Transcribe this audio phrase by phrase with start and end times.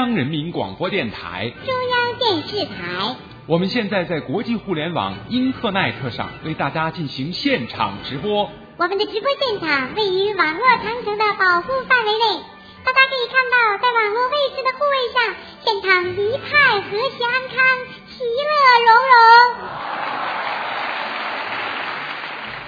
[0.00, 2.72] 中央人民广播电台、中央电视台。
[3.44, 8.50] 我们现在在国际互联网英特奈特上为大家进行现场直播。
[8.78, 12.40] 我们的直播现场位于网络长城的保护范围内，
[12.82, 15.20] 大家可以看到，在网络位置的护卫上，
[15.66, 17.60] 现场一派和谐安康，
[18.08, 18.52] 其乐
[18.86, 19.20] 融融。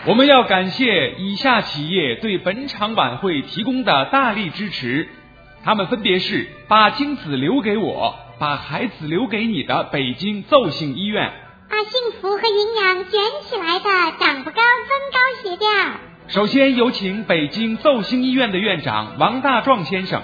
[0.04, 5.08] 我们要感谢以下企业对本场晚会提供的大力支持，
[5.64, 11.30] 他们分别是把精子留给我，把孩子留给你的北京奏兴医院。
[11.70, 15.70] 把幸福和营养卷起来的长不高增高鞋垫。
[16.26, 20.22] 首先有请北京奏兴医院的院长王大壮先生，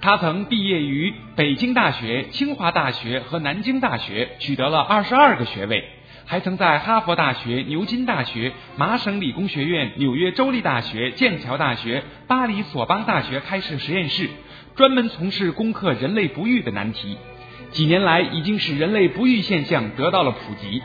[0.00, 5.84] 他曾毕业于北京大学、清华大学和南京大学，取得了二十二个学位，
[6.26, 14.28] 还曾在哈佛大学、牛津大学、麻省理工学院、纽约州立大学、剑桥大学、巴黎索邦大学开设实验室，
[14.74, 17.16] 专门从事攻克人类不育的难题。
[17.70, 20.82] 几年来，已经使人类不育现象得到了普及。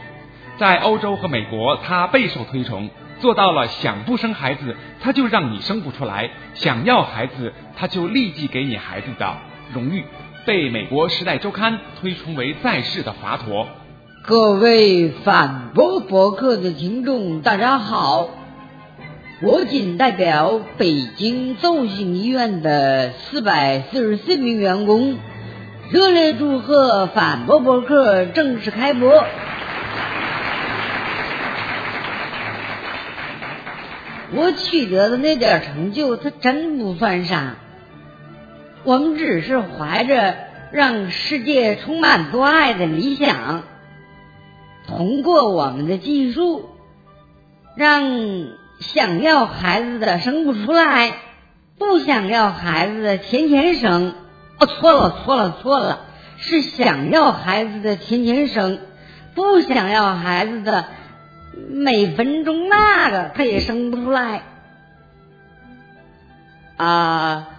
[0.57, 9.37] 在欧洲和美国，他备受推崇，做到了想不生孩子，他就让你生不出来；想要孩子，他就立即给你孩子的
[9.73, 10.03] 荣誉，
[10.45, 13.67] 被美国《时代周刊》推崇为在世的华佗。
[14.23, 18.29] 各位反驳博客的听众，大家好，
[19.39, 25.19] 我仅代表北京奏兴医院的四百四十四名员工。
[25.91, 29.23] 热烈祝贺反驳博客正式开播！
[34.33, 37.57] 我取得的那点成就，它真不算啥。
[38.83, 40.35] 我们只是怀着
[40.71, 43.63] 让世界充满多爱的理想，
[44.87, 46.69] 通过我们的技术，
[47.77, 48.01] 让
[48.79, 51.13] 想要孩子的生不出来，
[51.77, 54.15] 不想要孩子的天天生。
[54.59, 56.05] 哦，错了，错了，错了，
[56.37, 58.79] 是想要孩子的天天生，
[59.35, 60.85] 不想要孩子的
[61.69, 64.41] 每分钟那个他也生不出来
[66.77, 67.49] 啊。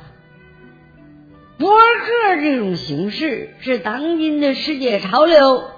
[1.58, 5.70] 博客这种形式是当今的世界潮流，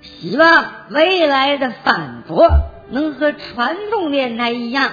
[0.00, 2.48] 希望未来的反驳
[2.90, 4.92] 能和传统电台一样，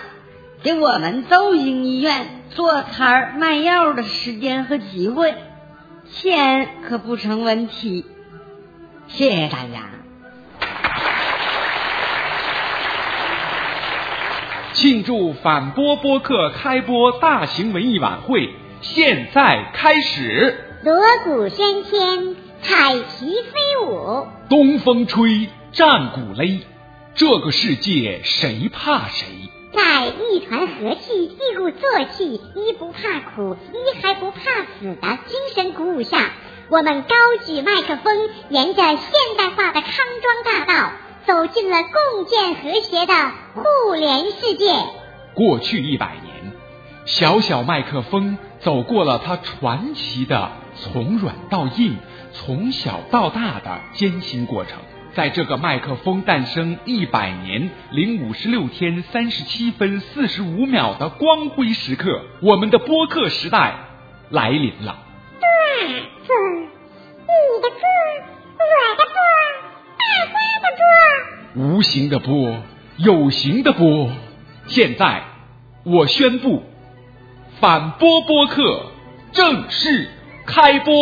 [0.61, 2.41] 给我们邹兴医院。
[2.49, 5.33] 做摊儿卖药的时间和机会，
[6.11, 8.05] 钱可不成问题。
[9.07, 9.89] 谢谢大家。
[14.73, 20.55] 庆祝反播播客开播大型文艺晚会现在开始。
[20.83, 26.59] 锣鼓喧天，彩旗飞舞，东风吹，战鼓擂，
[27.15, 29.27] 这个世界谁怕谁？
[29.71, 34.39] 在一团和气、一鼓作气、一不怕苦、一还不怕
[34.79, 36.31] 死的精神鼓舞下，
[36.69, 37.15] 我们高
[37.45, 39.91] 举麦克风，沿着现代化的康
[40.23, 40.91] 庄大道，
[41.27, 43.13] 走进了共建和谐的
[43.53, 44.73] 互联世界。
[45.35, 46.53] 过去一百年，
[47.05, 51.95] 小小麦克风走过了它传奇的从软到硬、
[52.31, 54.79] 从小到大的艰辛过程。
[55.15, 63.75] 在这个麦克风诞生一百年零五十六天三十七分四十五秒的光辉时刻，我们的播客时代
[64.31, 64.97] 来临了。
[66.25, 67.79] 播，你的播，
[68.57, 68.63] 我
[68.97, 69.15] 的播，
[69.99, 70.03] 大
[70.33, 70.67] 家的
[71.53, 72.57] 播，无形的波，
[72.97, 74.09] 有形的波。
[74.65, 75.23] 现在，
[75.83, 76.63] 我宣布，
[77.59, 78.87] 反播播客
[79.31, 80.09] 正式
[80.47, 80.93] 开播。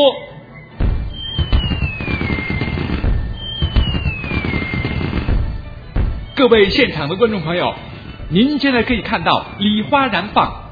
[6.34, 7.76] 各位现场的观众朋友，
[8.30, 10.72] 您现在可以看到礼花燃放，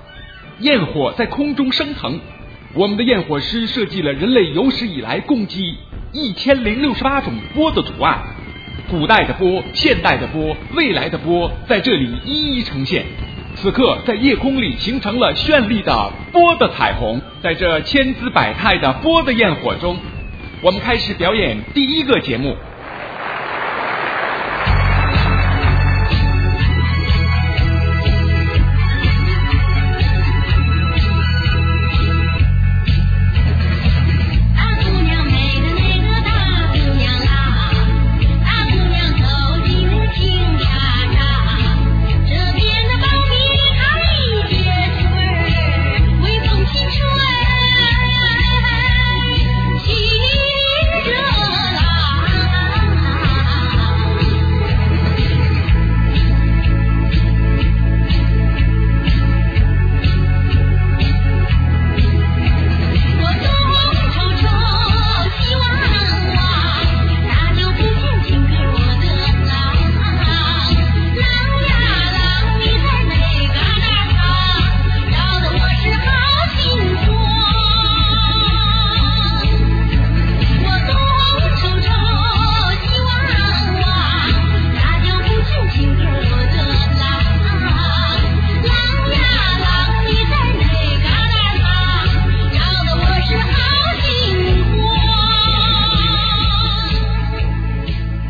[0.60, 2.22] 焰火在空中升腾。
[2.74, 5.76] 我们的焰火师设计了人类有史以来共计
[6.14, 8.20] 一千零六十八种波的图案，
[8.90, 13.06] 古代的波、现代的波、未来的波在这里一一呈现。
[13.56, 17.22] 此刻，在夜空里形成了绚丽的波的彩虹。
[17.44, 19.98] 在这千姿百态的波的焰火中，
[20.62, 22.56] 我们开始表演第一个节目。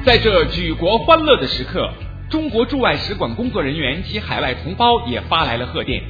[0.09, 1.87] 在这举国欢乐的时刻，
[2.31, 6.01] 中国驻外使馆工作人员及海外同胞也发来了贺电。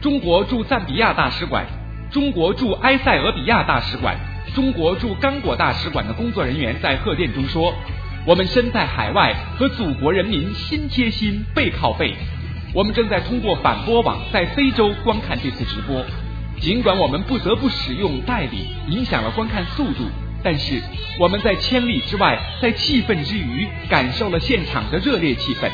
[0.00, 1.64] 中国驻赞比亚大使馆、
[2.10, 4.16] 中国驻埃塞俄比亚大使馆、
[4.52, 7.72] 中国驻刚果大使馆的工作人员在贺电中说
[8.26, 12.16] ：“我们身在海外，和祖国人民心贴心、背靠背。
[12.74, 16.04] 我们正在通过反播网在非洲观看这次直播。
[16.58, 20.02] 尽管我们不得不使用代理，影响了观看速度。”
[20.42, 20.80] 但是
[21.18, 25.70] 我们在千里之外，在气愤之余，感受了现场的热烈气氛。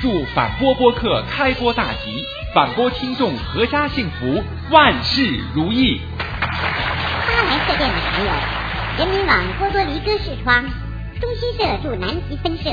[0.00, 2.24] 祝反播播客开播大吉，
[2.54, 6.00] 反播听众阖家幸福，万事如意。
[6.40, 8.30] 发来贺电的还有：
[8.98, 10.64] 人民网波多黎各视窗、
[11.20, 12.64] 中新社驻南极分社、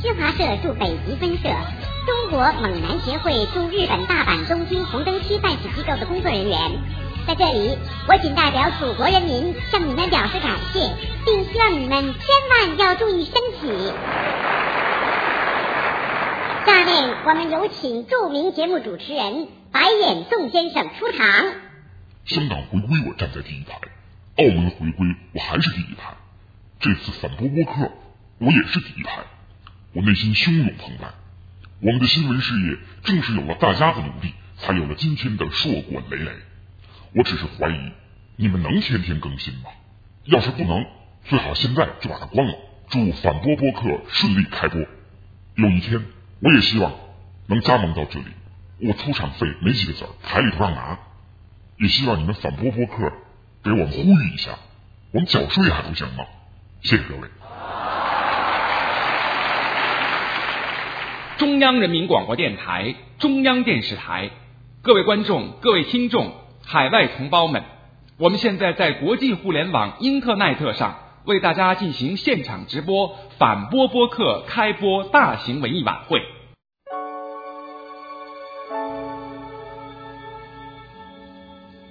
[0.00, 1.50] 新华社驻北极分社、
[2.06, 6.58] 中国猛男协会驻日本大阪、东京红灯区办事机构的工作人员。
[7.26, 7.78] 在这里，
[8.08, 10.80] 我仅代表祖国人民向你们表示感谢，
[11.24, 13.92] 并希望你们千万要注意身体。
[16.66, 21.26] 下面我们有请著名节目主持人白眼宋先生出场。
[22.24, 23.78] 香港回归，我站在第一排；
[24.36, 26.14] 澳门回归，我还是第一排。
[26.80, 27.92] 这次反播播客，
[28.38, 29.22] 我也是第一排。
[29.92, 31.08] 我内心汹涌澎湃。
[31.82, 36.32] 我们的新闻事业正是有了大家的努力，才有了今天的硕果累累。
[37.12, 37.92] 我只是怀疑，
[38.36, 39.70] 你们能天天更新吗？
[40.24, 40.86] 要是不能，
[41.24, 42.54] 最好现在就把它关了。
[42.88, 44.80] 祝反播播客顺利开播。
[45.56, 46.04] 有一天，
[46.40, 46.92] 我也希望
[47.46, 48.26] 能加盟到这里。
[48.82, 50.98] 我出场费没几个子儿，台里头让拿。
[51.78, 53.12] 也希望你们反播播客
[53.64, 54.52] 给我们呼吁一下，
[55.12, 56.24] 我们缴税还不行吗？
[56.82, 57.28] 谢谢各位。
[61.38, 64.30] 中央人民广播电台、中央电视台，
[64.82, 66.39] 各位观众、各位听众。
[66.72, 67.64] 海外同胞们，
[68.16, 76.22] 我们现在在国际互联网英特奈特上为大家进行现场直播反播播客开播大型文艺晚会。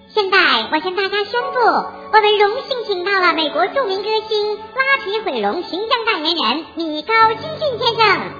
[0.07, 0.37] 现在
[0.71, 8.31] 我向大家宣布，我们荣幸请到了美国著名歌星拉皮毁容形象代言人米高基俊先生，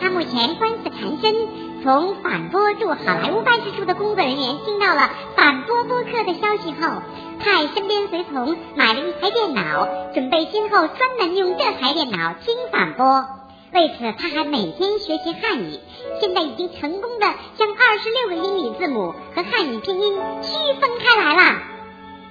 [0.00, 1.71] 他目前官司缠身。
[1.82, 7.02] 从反播驻好莱坞办事处的工作人员听到了反播播客的消息后，
[7.40, 13.26] 派身边随从买了一台电脑，准备今后专门用这台电脑听反播。
[13.72, 15.80] 为此，他还每天学习汉语，
[16.20, 17.26] 现在已经成功的
[17.56, 21.58] 将二十六个英语字母和汉语拼音区分开来了。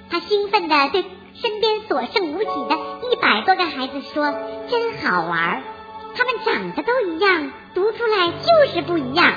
[0.10, 2.80] 他兴奋的对身边所剩无几的
[3.12, 4.34] 一百多个孩子说
[4.72, 5.62] ：“真好玩，
[6.16, 9.34] 他们长得都一样。”读出来就是不一样。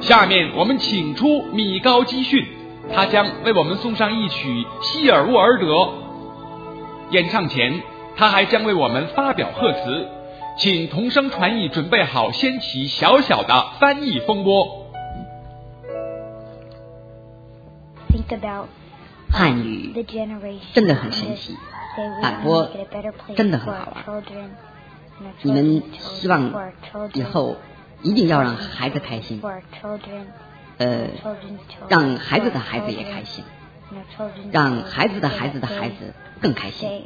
[0.00, 2.46] 下面我们请出米高基逊，
[2.94, 5.66] 他将为我们送上一曲《希尔沃尔德》。
[7.10, 7.82] 演唱前，
[8.16, 10.08] 他还将为我们发表贺词，
[10.56, 14.86] 请同声传译准备好，掀起小小的翻译风波。
[18.08, 18.68] Think about
[19.30, 19.92] 汉语
[20.72, 21.54] 真的很神奇，
[22.22, 22.66] 反播
[23.36, 24.22] 真的很好玩。
[25.42, 26.52] 你们希望
[27.14, 27.56] 以后
[28.02, 29.40] 一定要让孩子开心，
[30.78, 31.06] 呃，
[31.88, 33.44] 让孩子的孩子也开心，
[34.50, 37.04] 让孩子的孩子的孩子更开心。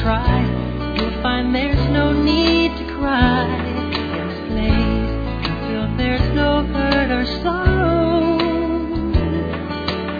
[0.00, 0.40] try,
[0.96, 3.44] you'll find there's no need to cry.
[3.44, 5.10] In this place,
[5.44, 8.38] you feel there's no hurt or sorrow.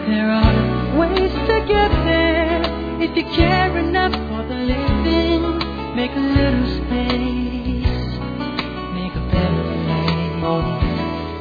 [0.07, 0.55] There are
[0.99, 2.63] ways to get there
[3.01, 5.43] if you care enough for the living.
[5.95, 8.19] Make a little space,
[8.95, 9.65] make a better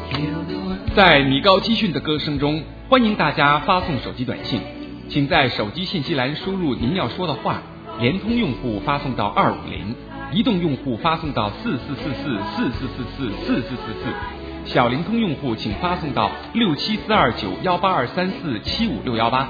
[0.09, 0.95] place.
[0.95, 4.61] 在米高基逊的歌声中，欢迎大家发送手机短信，
[5.09, 7.63] 请在手机信息栏输入您要说的话。
[8.00, 9.96] 联通用户发送到二五零，
[10.32, 19.48] 移动用户发送到四四四四四四四四四四四四，小灵通用户请发送到六七四二九幺八二三四七五六幺八。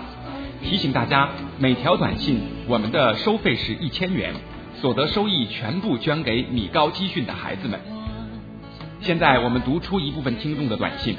[0.62, 1.28] 提醒大家，
[1.58, 4.32] 每条短信我们的收费是一千元，
[4.76, 7.78] 所得收益全部捐给米高基训的孩子们。
[9.00, 11.16] 现在我们读出一部分听众的短信，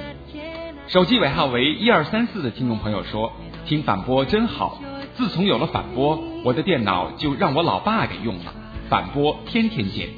[0.88, 3.32] 手机尾号为一二三四的听众朋友说
[3.68, 4.82] ：“听反播真好。”
[5.16, 8.54] 自从有了反播，我的电脑就让我老爸给用了。
[8.90, 10.10] 反播天天见。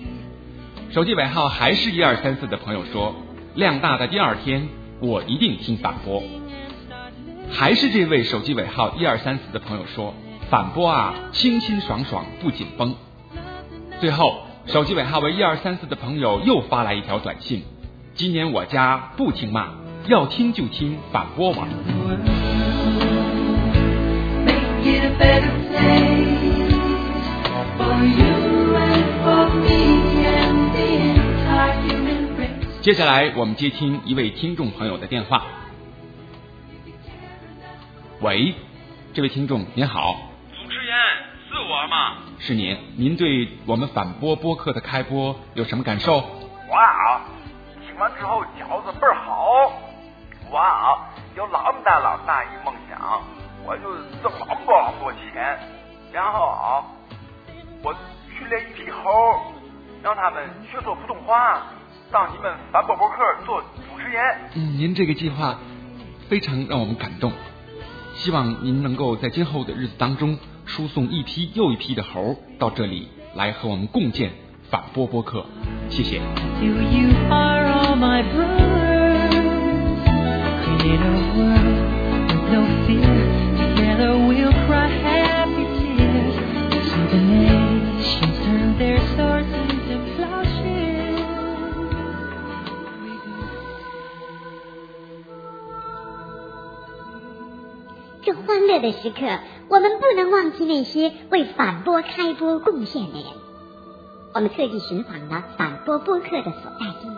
[0.91, 3.15] 手机尾号还是一二三四的朋友说，
[3.55, 4.69] 量大的第二天，
[5.01, 6.23] 我一定听反播。
[7.49, 10.13] 还是这位手机尾号一二三四的朋友说，
[10.49, 12.95] 反播啊，清清爽爽不紧绷。
[13.99, 17.63] 最后，手机尾号为一二三四的朋友又发来一条短信：
[18.15, 19.69] 今年我家不听骂，
[20.07, 21.67] 要听就听反播网。
[32.81, 35.43] 接下来，我们接听一位听众朋友的电话。
[38.21, 38.55] 喂，
[39.13, 40.15] 这位听众您好，
[40.51, 40.97] 主持人
[41.47, 42.17] 是我吗？
[42.39, 46.17] 是您，您对我们反播播客的开播有什么感受？
[46.69, 47.21] 哇啊，
[47.85, 49.71] 听完之后饺子倍儿好。
[50.51, 53.21] 哇啊，有老大老大一梦想，
[53.65, 53.83] 我就
[54.21, 55.57] 挣老多老多钱，
[56.11, 56.83] 然后啊，
[57.83, 57.95] 我
[58.37, 59.09] 训练一批猴，
[60.03, 61.63] 让他们学说普通话。
[62.11, 63.15] 当你们反播博客
[63.45, 64.21] 做主持人。
[64.55, 65.57] 嗯，您这个计划
[66.27, 67.31] 非常让我们感动，
[68.15, 74.33] 希望您能够在今后的日子当中输送一批又一批的猴到这里来和我们共建
[74.69, 75.45] 反播播客，
[75.89, 76.19] 谢谢。
[82.49, 83.50] 欢
[98.71, 103.25] 乐的时刻，我们不能忘记那些为反播开播贡献的人。
[104.33, 107.09] 我们特地寻访了反播播客的所在地，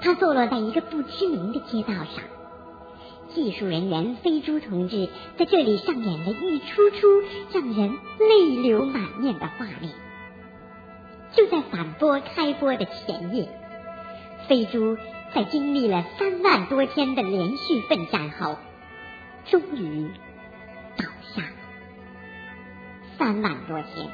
[0.00, 2.22] 它坐落在一个不知名的街道上。
[3.34, 7.08] 技术人员飞猪同志在这里上演了一出出
[7.52, 9.92] 让人泪流满面的画面。
[11.32, 13.48] 就在反播开播的前夜，
[14.46, 14.96] 飞猪
[15.34, 18.58] 在经历了三万多天的连续奋战后。
[19.50, 20.08] 终于。
[23.18, 24.08] 三万多天，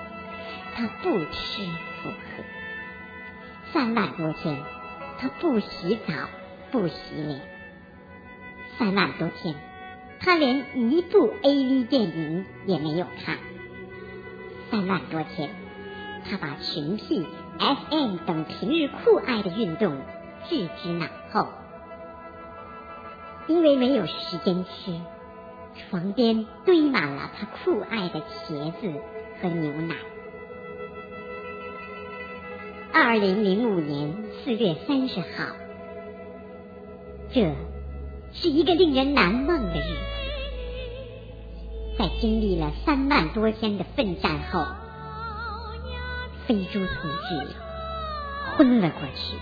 [0.75, 1.63] 他不吃
[2.03, 2.45] 不喝；
[3.73, 4.59] 三万多天，
[5.19, 6.15] 他不洗澡
[6.71, 7.41] 不洗脸；
[8.79, 9.55] 三万多天，
[10.21, 11.85] 他连一部 A.V.
[11.85, 13.37] 电影也没有看；
[14.71, 15.51] 三万多天，
[16.29, 17.27] 他把群 P、
[17.59, 18.17] S.M.
[18.27, 20.01] 等平日酷爱的运动
[20.49, 21.49] 置之脑后，
[23.47, 25.01] 因为没有时间吃。
[25.79, 28.93] 床边堆满了他酷爱的茄子
[29.41, 29.95] 和牛奶。
[32.93, 35.55] 二零零五年四月三十号，
[37.33, 37.55] 这
[38.33, 40.19] 是一个令人难忘的日子。
[41.99, 44.65] 在经历了三万多天的奋战后，
[46.47, 47.55] 飞猪同志
[48.57, 49.37] 昏了过去。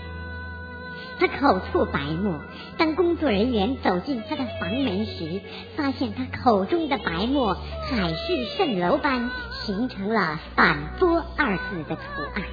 [1.19, 2.39] 他口吐白沫，
[2.77, 5.41] 当工作人员走进他的房门时，
[5.75, 12.01] 发现他口中的白沫海市蜃楼般形成了“反波”二字的图
[12.35, 12.43] 案，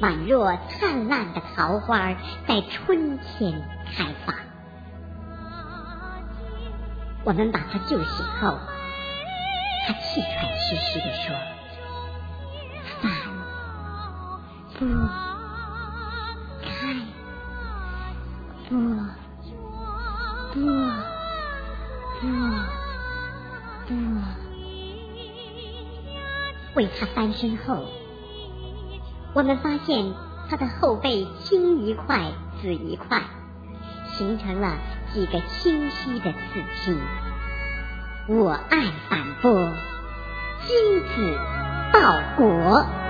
[0.00, 2.14] 宛若灿烂的桃花
[2.48, 3.62] 在春天
[3.94, 4.34] 开放。
[7.24, 8.58] 我们把他救醒后，
[9.86, 11.34] 他气喘吁吁地说
[13.02, 13.12] ：“反
[14.78, 14.86] 播。”
[18.68, 18.80] 不不
[20.52, 22.26] 不
[23.86, 23.94] 不！
[26.74, 27.86] 为他翻身后，
[29.34, 30.12] 我们发现
[30.50, 33.22] 他的后背青一块紫一块，
[34.18, 34.76] 形成了
[35.14, 36.38] 几个清晰的刺
[36.84, 36.98] 青。
[38.28, 39.52] 我爱反驳，
[40.66, 41.38] 君子
[41.92, 42.00] 报
[42.36, 43.05] 国。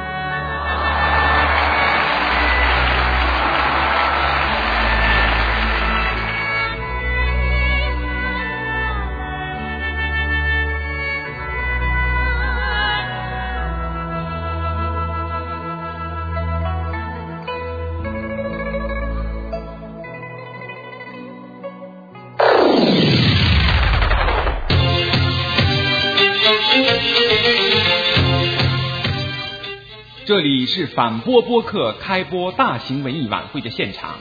[30.27, 34.17] 这里是反播播客开播大型文艺晚会的现场，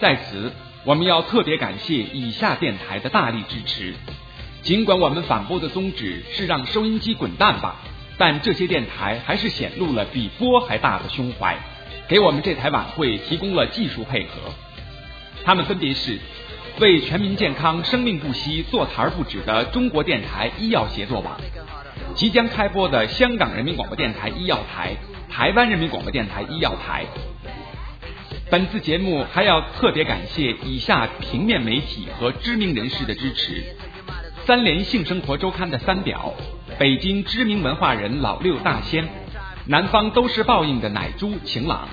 [0.00, 0.52] 在此
[0.82, 3.94] 我们要特别感谢以下电台的大力支持。
[4.62, 7.76] 尽管我们反播的宗旨是让收音机滚蛋吧，
[8.18, 11.56] 但这些电台还是显露了比播还大的胸怀，
[12.08, 14.52] 给我们这台晚会提供了技术配合。
[15.44, 16.18] 他们分别是
[16.80, 21.40] 为全民健康生命不息坐台不止的中国电台医药协作网，
[22.16, 24.96] 即将开播的香港人民广播电台医药台。
[25.34, 27.06] 台湾人民广播电台医药台。
[28.50, 33.64] 本次节目还要特别感谢以下平面媒体和知名人士的支持：
[34.44, 36.34] 三联性生活周刊的三表，
[36.78, 39.08] 北京知名文化人老六大仙，
[39.66, 41.88] 南方都市报应的奶猪晴朗。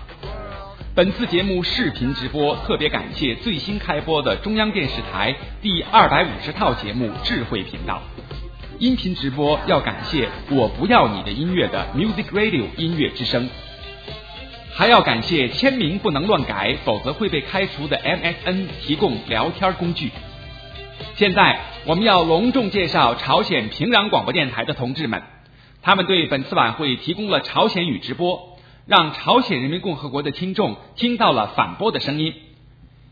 [0.93, 8.01] 本次节目视频直播，特别感谢最新开播的中央电视台第二百五十套节目智慧频道。
[8.79, 13.49] 音频直播要感谢我不要你的音乐的 Music Radio 音乐之声，
[14.73, 20.11] 还要感谢签名不能乱改，否则会被开除的 MSN 提供聊天工具。
[21.15, 25.23] 现在我们要隆重介绍朝鲜平壤广播电台的同志们，
[25.81, 32.33] 他们对本次晚会提供了朝鲜语直播，让朝鲜人民共和国的听众听到了反播的声音。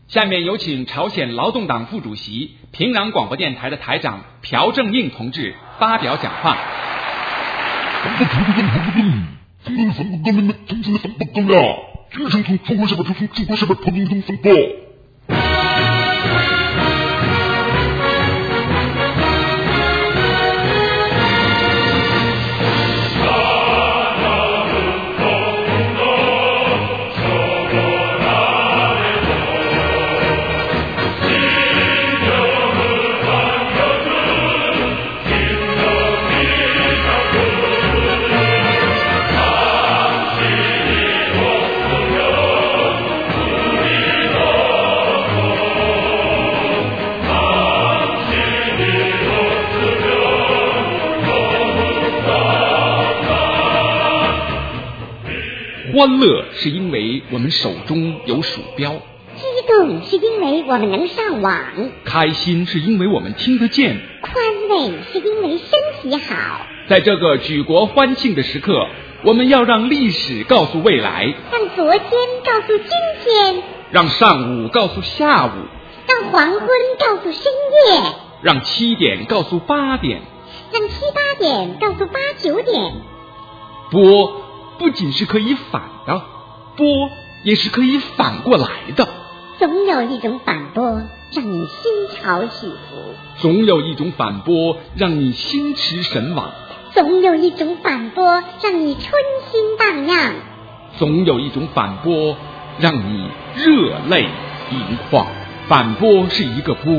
[0.08, 6.56] 下面有请朝鲜劳动党副主席、平壤广播电台的台长朴正印同志发表讲话。
[56.08, 61.52] 欢乐是因为我们手中有鼠标，激动是因为我们能上网，
[62.02, 64.34] 开心是因为我们听得见，宽
[64.70, 65.68] 慰是因为身
[66.00, 66.62] 体好。
[66.88, 68.86] 在这个举国欢庆的时刻，
[69.22, 72.10] 我们要让历史告诉未来，让昨天
[72.42, 72.88] 告诉今
[73.22, 75.50] 天，让上午告诉下午，
[76.06, 76.68] 让黄昏
[76.98, 78.00] 告诉深夜，
[78.40, 80.22] 让七点告诉八点，
[80.72, 82.94] 让七八点告诉八九点。
[83.90, 84.47] 播。
[84.78, 86.22] 不仅是可以反的，
[86.76, 86.86] 波
[87.42, 89.08] 也是可以反过来的。
[89.58, 92.96] 总有一种反波让你心潮起伏，
[93.38, 96.52] 总有一种反波让你心驰神往，
[96.92, 99.12] 总有一种反波让你春
[99.50, 100.34] 心荡漾，
[100.96, 102.36] 总有一种反波
[102.78, 104.28] 让你热泪
[104.70, 105.26] 盈眶。
[105.66, 106.94] 反波是一个波，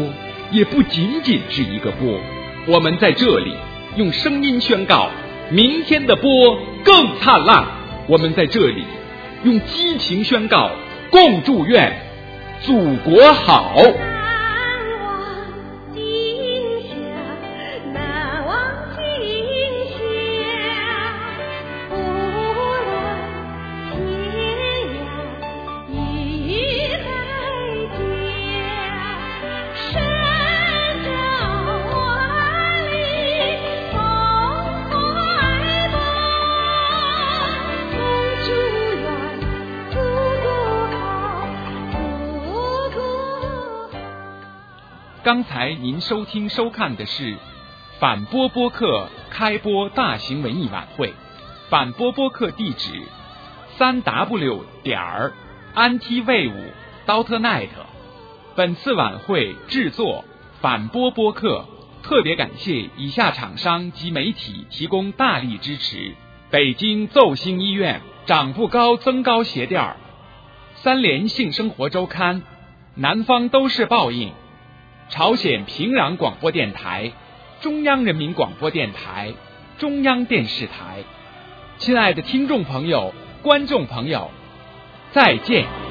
[0.52, 2.20] 也不仅仅是一个波。
[2.68, 3.56] 我们在这里
[3.96, 5.10] 用声音宣告。
[5.52, 7.66] 明天的波更灿烂，
[8.08, 8.84] 我们在这里
[9.44, 10.70] 用激情宣告，
[11.10, 11.92] 共祝愿
[12.62, 13.76] 祖国好。
[45.30, 47.38] 刚才您收听收看的是
[48.00, 51.14] 反播播客开播大型文艺晚会。
[51.70, 53.04] 反播播客地址：
[53.78, 55.34] 三 w 点儿
[55.76, 56.72] antwave
[57.06, 57.68] dot net。
[58.56, 60.26] 本次晚会制作
[60.62, 61.68] 反播播客，
[62.02, 66.16] 特别感谢以下厂商及媒体提供大力支持：
[66.50, 69.98] 北京奏星医院、长不高增高鞋垫儿、
[70.74, 72.42] 三联性生活周刊、
[72.96, 74.34] 南方都市报应。
[75.10, 77.12] 朝鲜平壤广播电台、
[77.62, 79.34] 中央人民广播电台、
[79.80, 81.04] 中央电视台，
[81.80, 84.30] 亲爱的听众朋友、观众朋友，
[85.12, 85.89] 再见。